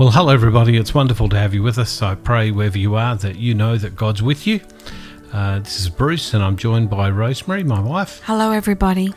[0.00, 0.78] Well, hello, everybody.
[0.78, 2.00] It's wonderful to have you with us.
[2.00, 4.58] I pray wherever you are that you know that God's with you.
[5.30, 8.22] Uh, this is Bruce, and I'm joined by Rosemary, my wife.
[8.24, 9.12] Hello, everybody.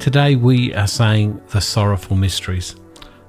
[0.00, 2.74] Today we are saying the sorrowful mysteries.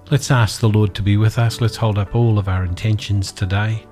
[0.10, 1.62] Let's ask the Lord to be with us.
[1.62, 3.86] Let's hold up all of our intentions today,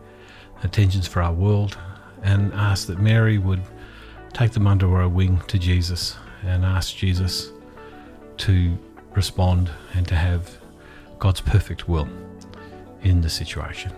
[0.64, 1.78] intentions for our world,
[2.24, 3.62] and ask that Mary would
[4.34, 7.52] take them under her wing to Jesus and ask Jesus
[8.38, 8.76] to
[9.14, 10.58] respond and to have
[11.20, 12.10] God's perfect will
[13.06, 13.94] in the situation.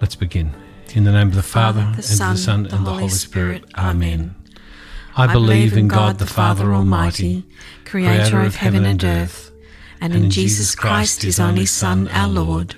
[0.00, 0.52] Let's begin.
[0.94, 2.86] In the name of the Father, Father, the and of Son, the Son, the and
[2.86, 3.62] the Holy Spirit.
[3.68, 3.78] Spirit.
[3.78, 4.34] Amen.
[5.16, 7.44] I believe in God the Father Almighty,
[7.84, 9.52] creator of heaven and earth,
[10.00, 12.74] and in Jesus Christ, his only Son, our Lord,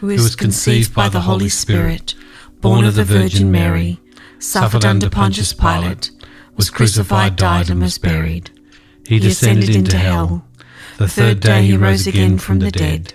[0.00, 2.14] who was conceived by the Holy Spirit,
[2.60, 3.98] born of the Virgin Mary,
[4.38, 6.10] suffered under Pontius Pilate,
[6.56, 8.50] was crucified, died, and was buried.
[9.06, 10.46] He descended into hell.
[10.98, 13.14] The third day he rose again from the dead.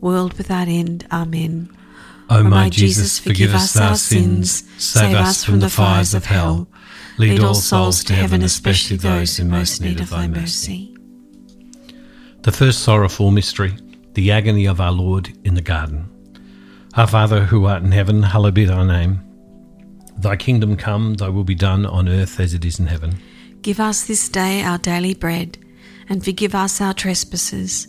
[0.00, 1.06] world without end.
[1.10, 1.70] Amen.
[2.30, 6.68] O my Jesus, forgive us our sins, save us from the fires of hell.
[7.16, 10.94] Lead all souls to heaven, especially those in most need of thy mercy.
[12.42, 13.74] The first sorrowful mystery,
[14.14, 16.08] the agony of our Lord in the garden.
[16.94, 19.20] Our Father who art in heaven, hallowed be thy name.
[20.18, 23.18] Thy kingdom come, thy will be done on earth as it is in heaven.
[23.62, 25.58] Give us this day our daily bread,
[26.08, 27.88] and forgive us our trespasses,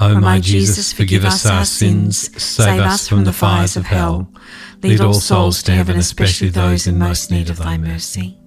[0.00, 4.32] O my Jesus, forgive us our sins, save us from the fires of hell.
[4.82, 8.38] Lead all souls to heaven, especially those in most need of thy mercy.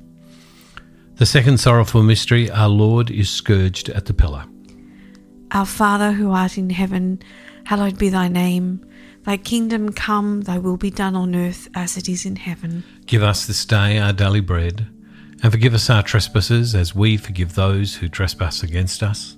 [1.17, 4.45] The second sorrowful mystery, our Lord is scourged at the pillar.
[5.51, 7.21] Our Father who art in heaven,
[7.65, 8.83] hallowed be thy name.
[9.21, 12.83] Thy kingdom come, thy will be done on earth as it is in heaven.
[13.05, 14.87] Give us this day our daily bread,
[15.43, 19.37] and forgive us our trespasses as we forgive those who trespass against us.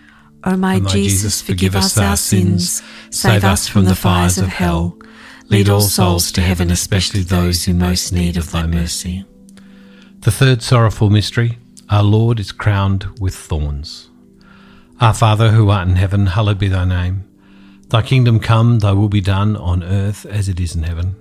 [0.43, 4.47] O my, O my Jesus, forgive us our sins, save us from the fires of
[4.47, 4.97] hell.
[5.49, 9.25] Lead all souls to heaven, especially those who most need of thy mercy.
[10.21, 11.57] The third sorrowful mystery,
[11.89, 14.09] our Lord is crowned with thorns.
[15.01, 17.27] Our Father who art in heaven, hallowed be thy name.
[17.89, 21.15] Thy kingdom come, thy will be done on earth as it is in heaven.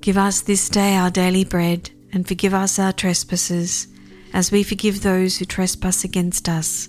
[0.00, 3.86] Give us this day our daily bread, and forgive us our trespasses,
[4.32, 6.88] as we forgive those who trespass against us.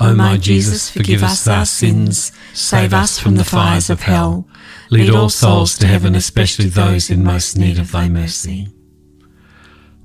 [0.00, 4.48] O my Jesus, forgive us our sins, save us from the fires of hell.
[4.90, 8.68] Lead all souls to heaven, especially those in most need of thy mercy.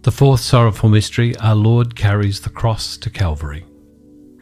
[0.02, 3.66] The fourth sorrowful mystery, our Lord carries the cross to Calvary.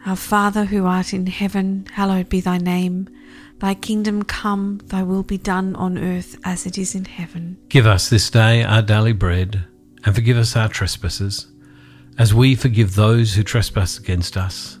[0.06, 3.08] Our Father who art in heaven, hallowed be thy name.
[3.58, 7.58] Thy kingdom come, thy will be done on earth as it is in heaven.
[7.68, 9.64] Give us this day our daily bread,
[10.04, 11.46] and forgive us our trespasses,
[12.18, 14.80] as we forgive those who trespass against us.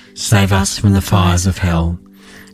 [0.13, 1.99] save us from the fires of hell.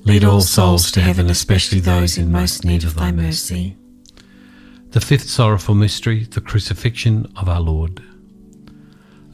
[0.03, 3.75] Lead all souls to heaven, especially those in most need of thy mercy.
[4.91, 8.01] The fifth sorrowful mystery, the crucifixion of our Lord.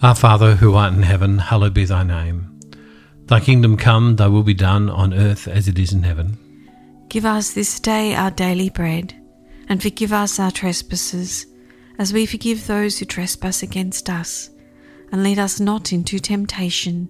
[0.01, 2.59] Our Father, who art in heaven, hallowed be thy name.
[3.27, 6.37] Thy kingdom come, thy will be done on earth as it is in heaven.
[7.07, 9.15] Give us this day our daily bread,
[9.69, 11.45] and forgive us our trespasses,
[11.99, 14.49] as we forgive those who trespass against us.
[15.11, 17.09] And lead us not into temptation,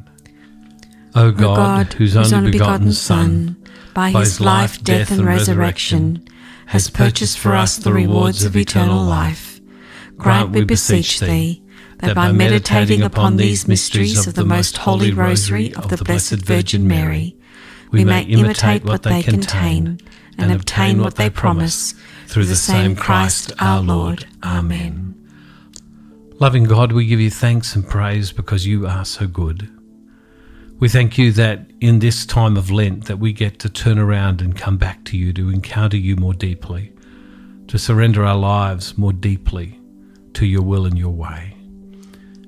[1.15, 3.57] O God, whose only begotten Son,
[3.93, 6.25] by his life, death, and resurrection,
[6.67, 9.59] has purchased for us the rewards of eternal life,
[10.17, 11.61] grant, we beseech thee,
[11.99, 16.87] that by meditating upon these mysteries of the most holy rosary of the Blessed Virgin
[16.87, 17.35] Mary,
[17.91, 19.99] we may imitate what they contain
[20.37, 21.93] and obtain what they promise
[22.27, 24.25] through the same Christ our Lord.
[24.43, 25.15] Amen.
[26.39, 29.69] Loving God, we give you thanks and praise because you are so good.
[30.81, 34.41] We thank you that in this time of Lent that we get to turn around
[34.41, 36.91] and come back to you to encounter you more deeply,
[37.67, 39.79] to surrender our lives more deeply
[40.33, 41.55] to your will and your way.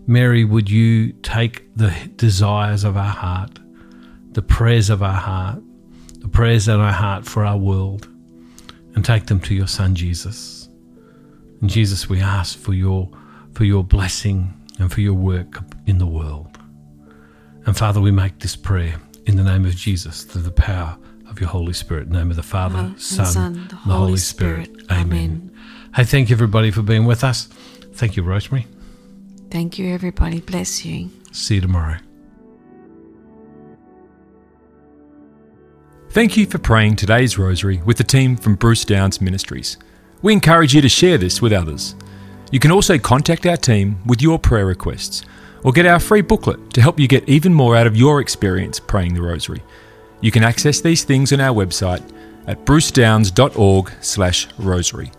[0.07, 3.59] Mary, would you take the desires of our heart,
[4.31, 5.61] the prayers of our heart,
[6.17, 8.07] the prayers in our heart for our world,
[8.95, 10.67] and take them to your Son Jesus.
[11.61, 13.11] And Jesus, we ask for your
[13.53, 16.52] for your blessing and for your work in the world.
[17.65, 18.95] And Father, we make this prayer
[19.25, 20.97] in the name of Jesus through the power
[21.29, 22.07] of your Holy Spirit.
[22.07, 24.65] In the name of the Father, Father, Son, Son, the Holy, Holy Spirit.
[24.65, 24.91] Spirit.
[24.91, 25.01] Amen.
[25.01, 25.59] Amen.
[25.95, 27.45] Hey, thank you everybody for being with us.
[27.93, 28.67] Thank you, Rosemary.
[29.49, 30.41] Thank you, everybody.
[30.41, 31.09] Bless you.
[31.31, 31.97] See you tomorrow.
[36.09, 39.77] Thank you for praying today's rosary with the team from Bruce Downs Ministries.
[40.21, 41.95] We encourage you to share this with others.
[42.51, 45.23] You can also contact our team with your prayer requests
[45.63, 48.79] or get our free booklet to help you get even more out of your experience
[48.79, 49.61] praying the rosary.
[50.21, 52.01] You can access these things on our website
[52.47, 55.11] at brucedowns.org/rosary.